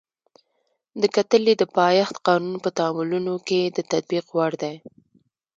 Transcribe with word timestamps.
د 1.01 1.03
کتلې 1.15 1.53
د 1.57 1.63
پایښت 1.77 2.15
قانون 2.27 2.55
په 2.63 2.69
تعاملونو 2.77 3.33
کې 3.47 3.61
د 3.75 3.77
تطبیق 3.91 4.25
وړ 4.37 4.51
دی. 4.63 4.75